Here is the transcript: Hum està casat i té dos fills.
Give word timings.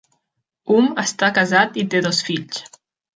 Hum 0.75 0.87
està 1.03 1.29
casat 1.37 1.77
i 1.83 1.87
té 1.93 2.01
dos 2.07 2.23
fills. 2.31 2.65